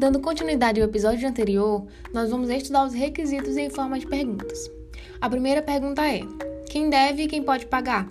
Dando 0.00 0.18
continuidade 0.18 0.80
ao 0.80 0.88
episódio 0.88 1.28
anterior, 1.28 1.86
nós 2.10 2.30
vamos 2.30 2.48
estudar 2.48 2.86
os 2.86 2.94
requisitos 2.94 3.58
em 3.58 3.68
forma 3.68 3.98
de 3.98 4.06
perguntas. 4.06 4.70
A 5.20 5.28
primeira 5.28 5.60
pergunta 5.60 6.00
é: 6.08 6.22
quem 6.70 6.88
deve 6.88 7.24
e 7.24 7.26
quem 7.26 7.42
pode 7.42 7.66
pagar? 7.66 8.08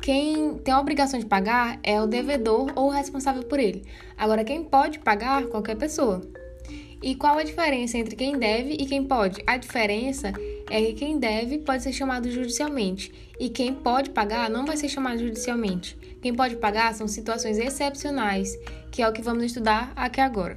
Quem 0.00 0.56
tem 0.58 0.72
a 0.72 0.78
obrigação 0.78 1.18
de 1.18 1.26
pagar 1.26 1.80
é 1.82 2.00
o 2.00 2.06
devedor 2.06 2.70
ou 2.76 2.86
o 2.86 2.90
responsável 2.90 3.42
por 3.42 3.58
ele. 3.58 3.82
Agora, 4.16 4.44
quem 4.44 4.62
pode 4.62 5.00
pagar? 5.00 5.42
Qualquer 5.46 5.74
pessoa. 5.76 6.22
E 7.02 7.16
qual 7.16 7.38
a 7.38 7.42
diferença 7.42 7.98
entre 7.98 8.14
quem 8.14 8.38
deve 8.38 8.74
e 8.74 8.86
quem 8.86 9.02
pode? 9.02 9.42
A 9.48 9.56
diferença 9.56 10.32
é 10.70 10.80
que 10.80 10.92
quem 10.92 11.18
deve 11.18 11.58
pode 11.58 11.82
ser 11.82 11.92
chamado 11.92 12.30
judicialmente 12.30 13.12
e 13.40 13.48
quem 13.48 13.74
pode 13.74 14.10
pagar 14.10 14.48
não 14.48 14.64
vai 14.64 14.76
ser 14.76 14.88
chamado 14.88 15.18
judicialmente. 15.18 15.98
Quem 16.22 16.32
pode 16.32 16.54
pagar 16.54 16.94
são 16.94 17.08
situações 17.08 17.58
excepcionais, 17.58 18.56
que 18.92 19.02
é 19.02 19.08
o 19.08 19.12
que 19.12 19.20
vamos 19.20 19.42
estudar 19.42 19.92
aqui 19.96 20.20
agora. 20.20 20.56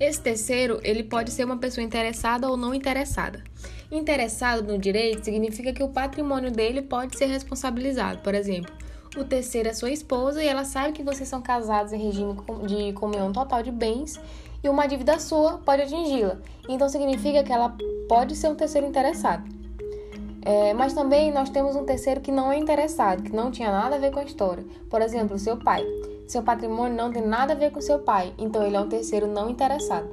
Esse 0.00 0.18
terceiro, 0.18 0.80
ele 0.82 1.02
pode 1.02 1.30
ser 1.30 1.44
uma 1.44 1.58
pessoa 1.58 1.84
interessada 1.84 2.48
ou 2.48 2.56
não 2.56 2.74
interessada. 2.74 3.44
Interessado 3.92 4.62
no 4.66 4.78
direito 4.78 5.26
significa 5.26 5.74
que 5.74 5.82
o 5.82 5.90
patrimônio 5.90 6.50
dele 6.50 6.80
pode 6.80 7.18
ser 7.18 7.26
responsabilizado. 7.26 8.22
Por 8.22 8.34
exemplo, 8.34 8.72
o 9.14 9.24
terceiro 9.24 9.68
é 9.68 9.74
sua 9.74 9.90
esposa 9.90 10.42
e 10.42 10.46
ela 10.46 10.64
sabe 10.64 10.92
que 10.94 11.02
vocês 11.02 11.28
são 11.28 11.42
casados 11.42 11.92
em 11.92 11.98
regime 11.98 12.34
de 12.66 12.94
comunhão 12.94 13.30
total 13.30 13.62
de 13.62 13.70
bens 13.70 14.18
e 14.64 14.70
uma 14.70 14.86
dívida 14.86 15.18
sua 15.20 15.58
pode 15.58 15.82
atingi-la. 15.82 16.38
Então 16.66 16.88
significa 16.88 17.44
que 17.44 17.52
ela 17.52 17.76
pode 18.08 18.34
ser 18.36 18.48
um 18.48 18.54
terceiro 18.54 18.86
interessado. 18.86 19.44
É, 20.42 20.72
mas 20.72 20.94
também 20.94 21.30
nós 21.30 21.50
temos 21.50 21.76
um 21.76 21.84
terceiro 21.84 22.22
que 22.22 22.32
não 22.32 22.50
é 22.50 22.56
interessado, 22.56 23.22
que 23.22 23.36
não 23.36 23.50
tinha 23.50 23.70
nada 23.70 23.96
a 23.96 23.98
ver 23.98 24.10
com 24.10 24.20
a 24.20 24.24
história. 24.24 24.64
Por 24.88 25.02
exemplo, 25.02 25.38
seu 25.38 25.58
pai. 25.58 25.84
Seu 26.30 26.44
patrimônio 26.44 26.96
não 26.96 27.10
tem 27.10 27.26
nada 27.26 27.54
a 27.54 27.56
ver 27.56 27.72
com 27.72 27.80
seu 27.80 27.98
pai, 27.98 28.32
então 28.38 28.64
ele 28.64 28.76
é 28.76 28.80
um 28.80 28.88
terceiro 28.88 29.26
não 29.26 29.50
interessado. 29.50 30.08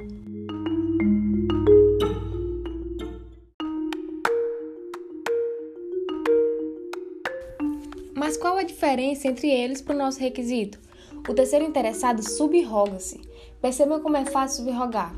Mas 8.16 8.36
qual 8.36 8.58
a 8.58 8.64
diferença 8.64 9.28
entre 9.28 9.48
eles 9.48 9.80
para 9.80 9.94
o 9.94 9.98
nosso 10.00 10.20
requisito? 10.20 10.80
O 11.30 11.36
terceiro 11.36 11.64
interessado 11.64 12.28
subroga-se. 12.28 13.22
Percebam 13.62 14.00
como 14.00 14.18
é 14.18 14.26
fácil 14.26 14.66
subrogar. 14.66 15.14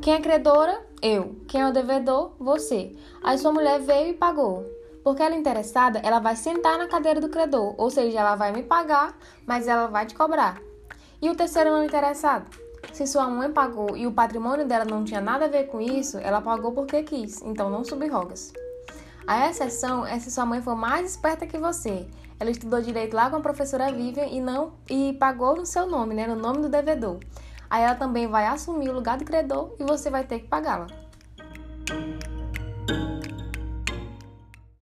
Quem 0.00 0.14
é 0.14 0.20
credora? 0.20 0.80
Eu. 1.02 1.34
Quem 1.48 1.60
é 1.60 1.66
o 1.66 1.72
devedor? 1.72 2.36
Você. 2.38 2.92
Aí 3.20 3.36
sua 3.36 3.52
mulher 3.52 3.80
veio 3.80 4.10
e 4.10 4.14
pagou. 4.14 4.75
Porque 5.06 5.22
ela 5.22 5.36
é 5.36 5.38
interessada, 5.38 6.00
ela 6.02 6.18
vai 6.18 6.34
sentar 6.34 6.76
na 6.76 6.88
cadeira 6.88 7.20
do 7.20 7.28
credor, 7.28 7.76
ou 7.78 7.88
seja, 7.88 8.18
ela 8.18 8.34
vai 8.34 8.50
me 8.50 8.64
pagar, 8.64 9.16
mas 9.46 9.68
ela 9.68 9.86
vai 9.86 10.04
te 10.04 10.16
cobrar. 10.16 10.60
E 11.22 11.30
o 11.30 11.36
terceiro 11.36 11.70
não 11.70 11.84
interessado? 11.84 12.50
Se 12.92 13.06
sua 13.06 13.28
mãe 13.28 13.52
pagou 13.52 13.96
e 13.96 14.04
o 14.04 14.10
patrimônio 14.10 14.66
dela 14.66 14.84
não 14.84 15.04
tinha 15.04 15.20
nada 15.20 15.44
a 15.44 15.48
ver 15.48 15.68
com 15.68 15.80
isso, 15.80 16.18
ela 16.18 16.40
pagou 16.40 16.72
porque 16.72 17.04
quis, 17.04 17.40
então 17.42 17.70
não 17.70 17.84
subrogas. 17.84 18.52
A 19.28 19.48
exceção 19.48 20.04
é 20.04 20.18
se 20.18 20.28
sua 20.28 20.44
mãe 20.44 20.60
for 20.60 20.74
mais 20.74 21.12
esperta 21.12 21.46
que 21.46 21.56
você. 21.56 22.08
Ela 22.40 22.50
estudou 22.50 22.82
direito 22.82 23.14
lá 23.14 23.30
com 23.30 23.36
a 23.36 23.40
professora 23.40 23.92
Vivian 23.92 24.26
e 24.26 24.40
não 24.40 24.72
e 24.90 25.12
pagou 25.20 25.54
no 25.54 25.64
seu 25.64 25.86
nome, 25.86 26.16
né, 26.16 26.26
no 26.26 26.34
nome 26.34 26.62
do 26.62 26.68
devedor. 26.68 27.20
Aí 27.70 27.84
ela 27.84 27.94
também 27.94 28.26
vai 28.26 28.44
assumir 28.46 28.88
o 28.88 28.94
lugar 28.94 29.18
do 29.18 29.24
credor 29.24 29.72
e 29.78 29.84
você 29.84 30.10
vai 30.10 30.24
ter 30.24 30.40
que 30.40 30.48
pagá-la. 30.48 31.05